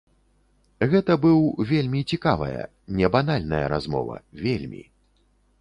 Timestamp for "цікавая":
2.13-2.63